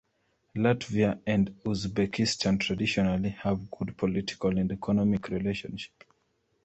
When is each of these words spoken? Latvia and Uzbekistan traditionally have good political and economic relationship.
Latvia 0.55 1.19
and 1.27 1.55
Uzbekistan 1.63 2.59
traditionally 2.59 3.29
have 3.29 3.69
good 3.69 3.95
political 3.97 4.57
and 4.57 4.71
economic 4.71 5.29
relationship. 5.29 6.03